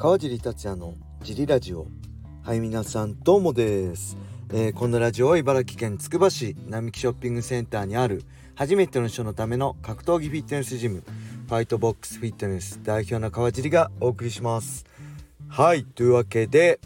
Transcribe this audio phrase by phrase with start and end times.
[0.00, 0.94] 川尻達也の
[1.24, 1.88] ジリラジオ。
[2.44, 4.16] はい皆さんどうもです、
[4.48, 8.22] えー、このラジオは茨城県つくば市並木ショッピングセンターにある
[8.54, 11.02] 初めての人のための格闘技フィットネスジム
[11.48, 14.86] ファイトボックスフィットネス代表の川尻がお送りします。
[15.48, 16.78] はいというわけで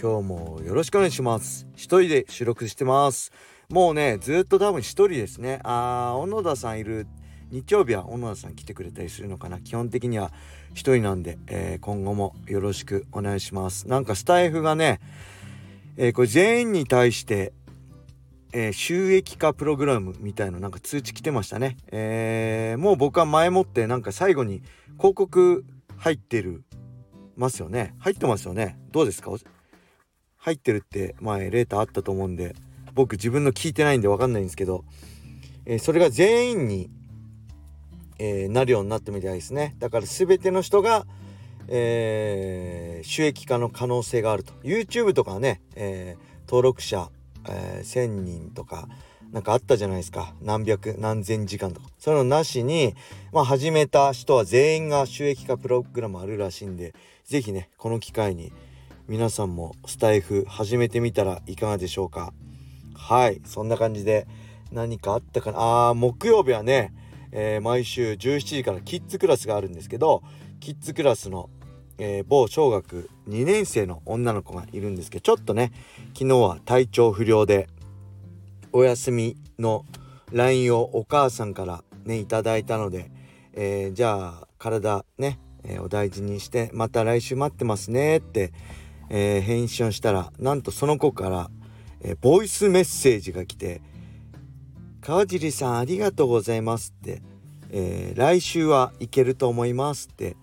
[0.00, 1.66] 今日もよろしくお願いします。
[1.74, 3.32] 一人で収録してます。
[3.68, 5.58] もうねずっと多分一人ですね。
[5.64, 7.08] あー小野田さんいる
[7.50, 10.32] 日曜日は小野田さん来てくれたりするのかな基本的には
[10.74, 15.00] 一人なんで、えー、今後もよろしくお願いしますなんかスタイフがね、
[15.96, 17.52] えー、これ全員に対して
[18.52, 21.76] えー、収益化プログラムみたいななんか通知来てましたね。
[21.92, 24.60] え、もう僕は前もってなんか最後に
[24.96, 25.64] 広告
[25.96, 26.64] 入ってる
[27.36, 27.94] ますよね。
[28.00, 28.76] 入ってますよね。
[28.90, 29.30] どうですか？
[30.36, 32.56] 入ってるって前レーターあったと思うんで
[32.92, 34.84] 僕自分の聞いてないんで分かんないんですけど、
[35.64, 36.90] え、それが全員に
[38.22, 39.74] えー、なるようになったみたいですね。
[39.78, 41.06] だから全ての人が、
[41.68, 44.52] えー、収益化の可能性があると。
[44.62, 47.08] YouTube とかね、えー、登録者、
[47.48, 48.86] え1,000人とか
[49.32, 50.34] なんかあったじゃないですか。
[50.42, 51.88] 何百何千時間とか。
[51.98, 52.94] そういうのなしに、
[53.32, 58.52] まあ、始めた人は全員が収益化プログラムあるらしいんで是非ねこの機会に
[59.08, 62.34] 皆さんもスタイフ始めてみたらいかがでしょうか。
[62.94, 63.40] はい。
[63.46, 64.26] そんな感じで
[64.72, 65.88] 何かあったかな。
[65.88, 66.92] あ木曜日はね
[67.32, 70.22] えー、毎週17時からキッズクラスがあるんですけど
[70.58, 71.48] キッズクラスの、
[71.98, 75.72] えー、某小学2年生の女の子がいるんですけどちょっとね
[76.14, 77.68] 昨日は体調不良で
[78.72, 79.84] お休みの
[80.32, 83.10] LINE をお母さんからねいただいたので、
[83.54, 88.52] えー、じゃあ体ね、えお大事にしてまた来週待ってますねって、
[89.08, 91.50] え返信をしたらなんとその子から、
[92.02, 93.80] えボイスメッセージが来て
[95.00, 97.22] 川尻さんありがとうございますって、
[97.70, 100.36] えー、来週は行けると思いますって。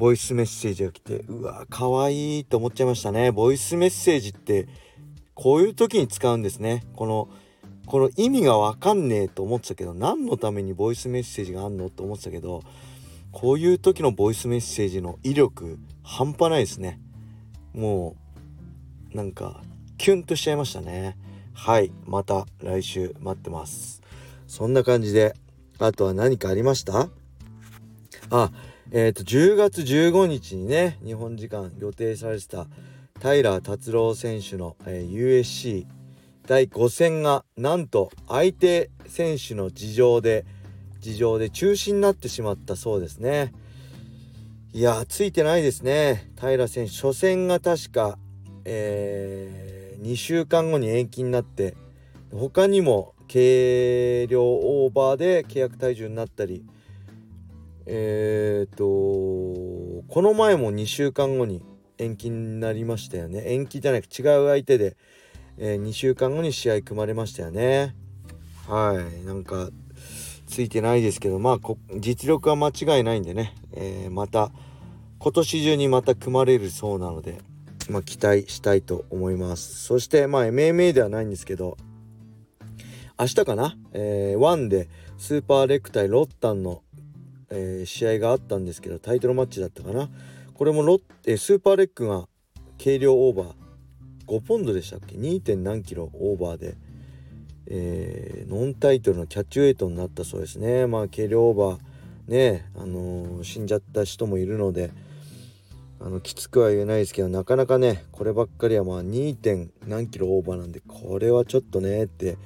[0.00, 3.32] ボイスメッセージが来てうわ可愛いと思っちゃいましたね。
[3.32, 4.66] ボイスメッセージって
[5.34, 6.86] こういう時に使うんですね。
[6.96, 7.28] この
[7.84, 12.62] この意味がわかんねえと思ってたけど何のためにボイスメッセージがあんのと思ってたけど
[13.30, 16.98] こういう時のボイスメッセージの威力半端ないですね。
[17.74, 18.16] も
[19.12, 19.62] うなんか
[19.98, 21.18] キュンとしちゃいましたね。
[21.62, 24.00] はいまた来週待ってます。
[24.46, 25.36] そんな感じで
[25.78, 27.10] あとは何かありました？
[28.30, 28.50] あ
[28.92, 32.66] えっ、ー、と10月15日にね日本時間予定されてた
[33.20, 35.86] タイラー達郎選手の、えー、USC
[36.46, 40.46] 第5戦がなんと相手選手の事情で
[41.00, 43.52] 事情で中止になってしまったそうですね。
[44.72, 46.30] いやついてないですね。
[46.40, 48.16] 平選手初戦が確か
[48.64, 51.76] えー2週間後に延期になって
[52.32, 56.64] 他にも軽量オーバーで契約体重になったり
[57.86, 58.84] えっ、ー、と
[60.08, 61.62] この前も2週間後に
[61.98, 63.42] 延期になりましたよね。
[63.46, 64.96] 延期じゃなく違う相手で、
[65.58, 67.94] えー、2週間後に試合組まれましたよね。
[68.66, 69.26] はい。
[69.26, 69.68] なんか
[70.46, 71.58] ついてないですけどまあ
[71.98, 74.50] 実力は間違いないんでね、えー、また
[75.18, 77.49] 今年中にまた組まれるそうなので。
[77.88, 79.82] まあ、期待したいと思います。
[79.84, 81.76] そしてまあ MMA ではないんですけど
[83.18, 86.82] 明日かな、えー、1でスーパーレック対ロッタンの、
[87.50, 90.08] えー、試合があったんですけどタイトルマッチだったかな？
[90.54, 92.28] これもロッ、えー、スーパーレックが
[92.82, 93.54] 軽量オーバー
[94.26, 95.56] 5ポンドでしたっけ？2.
[95.56, 96.76] 何キロオーバーで、
[97.66, 100.86] えー、ノンタイトルのキャッチウェイトになったそうですね。
[100.86, 104.92] まあ軽量オーバーねあのー、死んじゃった人もいるので
[106.02, 109.36] あのきつくは言えないですけどなかなかねこればっかりはまあ 2.
[109.36, 112.38] 点何キロオーバーなんでこれはちょっとねって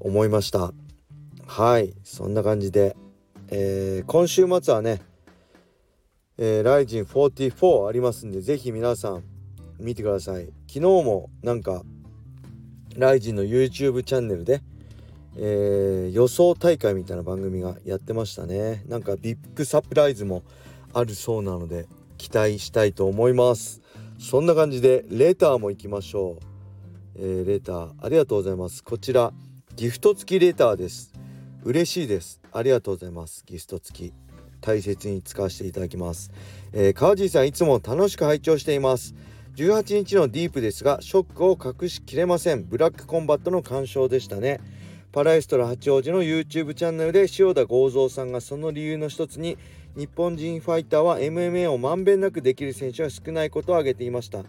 [0.00, 0.72] 思いました
[1.46, 2.96] はいそんな感じで、
[3.48, 5.02] えー、今週末はね、
[6.38, 9.24] えー、ライジン44ありますんで是非皆さん
[9.78, 11.82] 見てください昨日もなんか
[12.96, 14.62] ライジンの YouTube チャンネルで、
[15.36, 20.42] えー、予想大会みたいな番組がやってましたねなんかビッグサプライズも
[20.94, 23.80] あるそうなので期待したいと思います。
[24.18, 26.38] そんな感じでレターも行きましょう、
[27.16, 28.82] えー、レターありがとうございます。
[28.82, 29.32] こちら
[29.76, 31.12] ギフト付きレターです。
[31.64, 32.40] 嬉しいです。
[32.52, 33.44] ありがとうございます。
[33.46, 34.12] ギフト付き
[34.60, 36.32] 大切に使わせていただきます、
[36.72, 39.14] えー、川地さんいつも楽しく拝聴しています。
[39.56, 42.64] 18日のディープですがショックを隠しきれません。
[42.66, 44.60] ブラックコンバットの鑑賞でしたね。
[45.12, 49.56] パラエストラ八王子の YouTube チャンネルで塩田剛三さんがその理由の一つに
[49.96, 54.44] 日本人ファイターは MMA をまんべんなくできる選手は少ないことを挙げていました。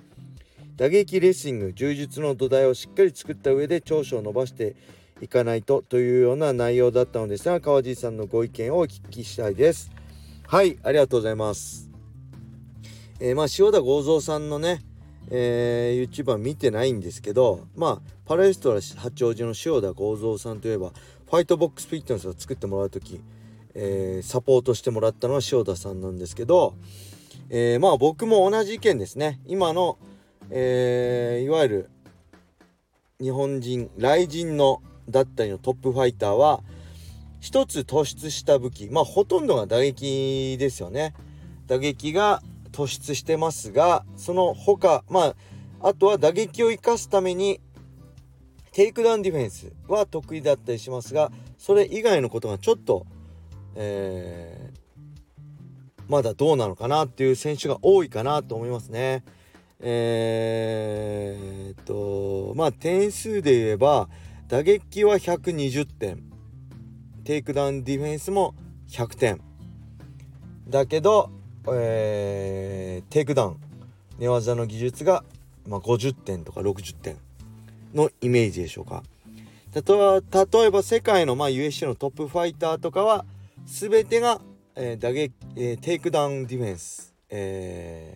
[0.75, 4.75] 打撃レスリング柔術の土台をしっかり作った上で長所を伸ばして
[5.21, 9.89] いかないとというような内容だったのですが川地さんのご意見をお聞きしたいです。
[10.45, 11.89] はいありがとうございます。
[13.21, 14.81] えー、まあ塩田剛三さんのね、
[15.31, 20.91] えー、YouTuber 見てないんですけどまあパラエストラ八王子の塩田剛三さんといえば
[21.25, 23.21] ファイトボックスフィットネスを作ってもらう時、
[23.79, 26.75] えー、サポートしてもらったのは塩田さんなんですけど、
[27.49, 29.39] えー、まあ僕も同じ意見ですね。
[29.45, 29.99] 今の、
[30.49, 31.89] えー、いわゆる
[33.21, 36.61] 日本人雷神のだったりのトップファイターは
[37.39, 38.89] 一つ突出した武器。
[38.91, 41.13] まあほとんどが打撃ですよね。
[41.67, 42.41] 打撃が
[42.71, 45.35] 突出してますがその他ま
[45.81, 47.59] ああとは打撃を生かすために
[48.71, 53.05] テイクダウンディフェンスは得意だったりしますがそれ以外のことがちょっと、
[53.77, 59.23] えー、まだどうなのかなっていう選手が多いかなと思いますね。
[59.79, 64.09] えー、っとまあ点数で言えば
[64.47, 66.23] 打撃は120点。
[67.23, 68.55] テイクダウンディフェンスも
[68.89, 69.41] 100点。
[70.69, 71.29] だけど
[71.69, 73.57] えー、テイクダウン
[74.19, 75.23] 寝技の技術が、
[75.67, 77.17] まあ、50点とか60点
[77.93, 79.03] のイメージでしょうか。
[79.73, 79.81] 例
[80.65, 83.25] えば世界の、まあ、 UFC のトップファイターとかは
[83.67, 84.39] 全てが、
[84.75, 88.15] えー、打撃、えー、テイクダウンディフェンス、え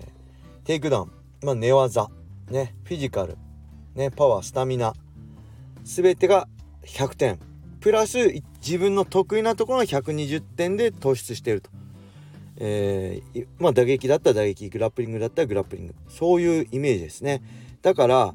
[0.63, 1.11] ー、テイクダウン、
[1.43, 2.09] まあ、寝技、
[2.49, 3.37] ね、フィジカル、
[3.93, 4.93] ね、パワースタミナ。
[5.83, 6.47] 全てが
[6.85, 7.39] 100点。
[7.81, 8.17] プラス
[8.65, 11.69] 自分の得意なところが120点で突出していると。
[12.57, 15.95] えー、まあ打撃だったら打撃グラップリングだったらグラップリング。
[16.07, 17.43] そういうイメージですね。
[17.81, 18.33] だから、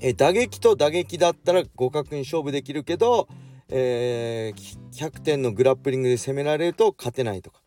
[0.00, 3.28] えー、打撃と打撃だったら互角に勝負できるけど、
[3.70, 7.60] えー、100点のグラップリングで攻められると勝てないとか。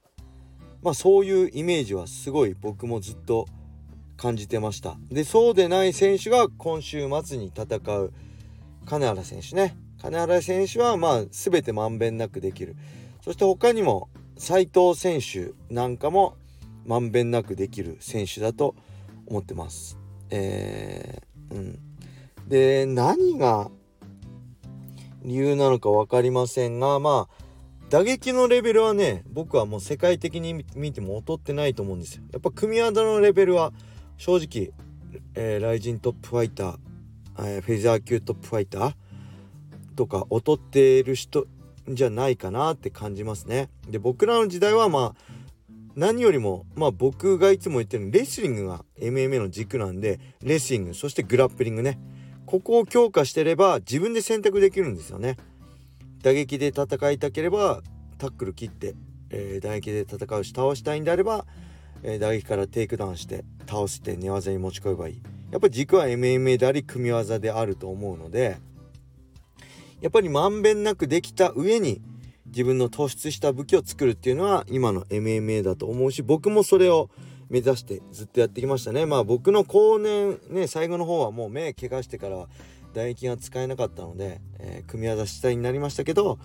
[0.82, 3.46] まあそういうイメージはすごい僕もずっと
[4.18, 4.98] 感じてました。
[5.10, 8.14] でそうでない選手が今週末に戦う
[8.86, 9.78] 金原選手ね。
[10.02, 12.76] 金原選手はまあ全てまんべんなくできる。
[13.24, 16.36] そして他にも斉藤選手なんかも
[16.86, 18.76] まんべんなくできる選手だと
[19.28, 20.00] 思ってます。
[20.32, 21.80] えー、うん、
[22.48, 23.70] で何が
[25.24, 27.44] 理由なのか分かりませんがまあ
[27.90, 32.24] 打撃のレベルはね僕はもう世界的に見ても劣ってないと思うんですよ。
[32.32, 33.74] やっぱ組み技のレベルは
[34.18, 34.72] 正直、
[35.36, 36.78] えー、ライジントップファイター、
[37.40, 38.94] えー、フェザー級トップファイター
[39.98, 41.48] とか劣っている人
[41.90, 43.70] じゃないかなって感じますね。
[43.90, 45.16] で僕らの時代はまあ
[45.96, 52.00] 何よりもまあ僕がいつも言ってるレスリングが MMA の軸なんでレスリングそしてグラップリングね
[52.52, 55.38] ここを強化してれば自分で選択できるんですよね。
[56.22, 57.82] 打撃で戦いたければ
[58.18, 58.94] タックル切って、
[59.30, 61.46] えー、打撃で戦うし倒したいんであれば、
[62.04, 65.22] えー、打撃からテイクダウンして倒して寝技に持ち込めばいい。
[65.52, 68.58] やっぱ軸は MMA であり組み技であると思うので
[70.02, 72.02] やっぱりまんべんなくできた上に
[72.48, 77.10] 自分の突出した武器を作るっていうのは今の MMA だと思うし僕もそれを
[77.52, 79.06] 目指してずっとやってきましたね。
[79.06, 82.48] まあ僕の後年ね最後の方はもう目怪我してからは
[82.94, 86.40] 唾液が使えなかったので、えー、組み技主体になりましたけど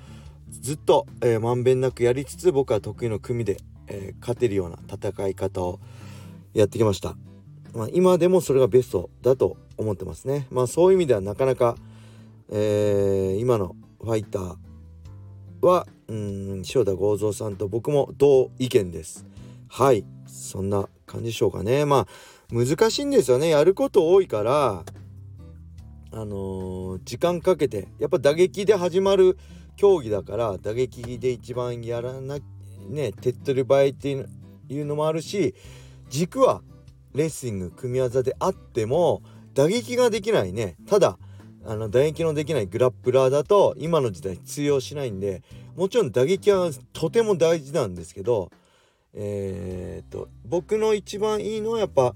[0.50, 3.56] ずっと、えー、まんべんなくやりつつ僕は得意の組で、
[3.88, 5.80] えー、勝てるような戦い方を
[6.54, 7.16] やってきました、
[7.72, 10.46] まあ、今でもそれがベストだと思ってますね。
[10.50, 11.76] まあそういう意味ではなかなか
[12.48, 14.56] えー、今のファイター
[15.62, 19.26] はうん塩田剛三さんと僕も同意見です。
[19.68, 20.04] はい。
[20.36, 21.84] そんな感じでしょうかね。
[21.84, 22.06] まあ
[22.50, 23.48] 難しいんですよね。
[23.48, 24.84] やること多いから
[26.12, 29.36] あのー、時間かけてやっぱ打撃で始まる
[29.76, 32.38] 競技だから打撃で一番やらな
[32.88, 35.54] ね手っ取り早いっていうのもあるし
[36.08, 36.62] 軸は
[37.14, 39.22] レスリング組み技であっても
[39.54, 40.76] 打撃ができないね。
[40.86, 41.18] ただ
[41.64, 45.42] あの打撃のできないグラップラーだと今の時代通用しないんで
[45.74, 48.50] もちろん打撃はとても大事なんですけど
[49.18, 52.14] えー、っと僕の一番いいのはやっぱ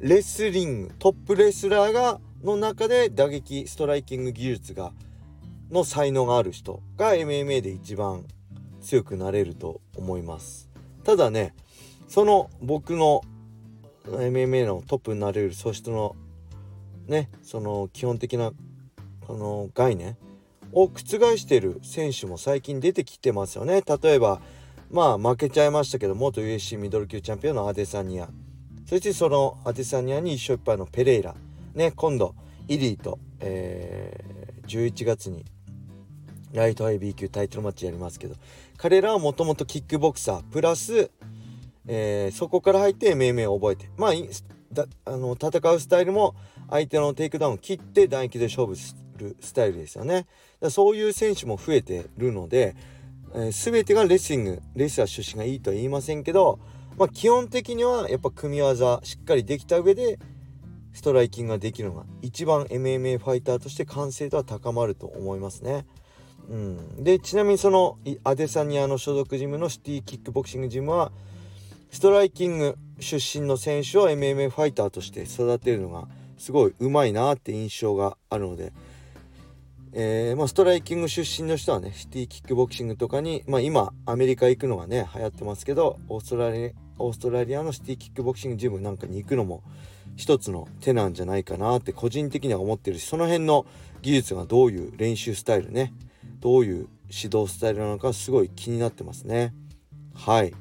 [0.00, 4.92] レスリングトップレスラーがの中で打撃ストライキング技術が
[5.70, 8.24] の才能がある人が MMA で一番
[8.80, 10.70] 強くなれると思います。
[11.04, 11.54] ただね
[12.08, 13.22] その僕の
[14.06, 16.16] MMA のトップになれる素質の
[17.06, 18.52] ねその基本的な
[19.26, 20.16] この概念
[20.72, 23.82] を覆している選手も最近出てきてますよね。
[23.82, 24.40] 例えば
[24.90, 28.28] まあ負けちゃいましたけど元 UFC ミドル級チャンピオンのアデサニア。
[28.86, 31.34] そしてそのアデサニアに1勝1敗のペレイラ。
[31.74, 32.34] ね今度
[32.68, 35.44] イリーと、えー、11月に
[36.52, 38.36] ライト IB 級タイトルマッチやりますけど。
[38.76, 40.42] 彼らはもともとキックボクサー。
[40.44, 41.10] プラス、
[41.86, 43.90] えー、そこから入って MMA を覚えて。
[43.96, 44.12] まあ
[44.72, 46.34] だあの戦うスタイルも
[46.68, 50.26] 相手のテイクダウンを切って打撃で勝負するスタイルですよね。
[50.60, 52.74] だそういう選手も増えてるので、
[53.34, 56.58] えー、全てがレスリングレスラー出身がいいとは言いませんけど
[56.96, 60.18] まあ基本的にはやっぱ組み技しっかりできた上で
[60.92, 65.86] ストライキングができるのが一番 MMA ファイターとして完成度は高まると思いますね。
[66.48, 71.10] うん、でちなみにそのアデサニアの所属ジムのシティキックボクシングジムは
[71.90, 78.72] ストライキング出身の選手を MMA ファイターとして育てるのがすごいうまいなって印象があるので、
[79.96, 89.62] えー、まあ、ストライキング出身の人はねシティキックボクシングとかに、まあ、今アメリカ行くのがね流行ってますけどオーストラリオーストラリアのシティキックボクシングジムなんかに行くのも
[90.16, 93.66] 一つの手なんじゃないかなって個人的には思ってるしその辺の
[94.02, 95.94] 技術がどういう練習スタイルね
[96.40, 99.54] どういう指導スタイルなのかすごい気になってますね。
[100.14, 100.52] はい。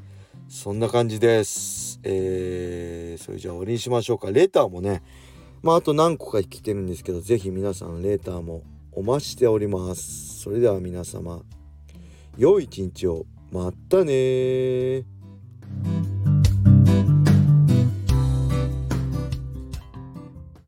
[0.47, 1.99] そんな感じです。
[2.03, 4.31] えー、それじゃあ終わりにしましょうか。
[4.31, 5.01] レーターもね
[5.63, 8.61] まああと何個か来てるんですけど是非皆さんレーターも
[8.95, 10.41] お待ちしております。
[10.41, 11.41] それでは皆様
[12.37, 13.25] 良い一日を。
[13.51, 15.03] またね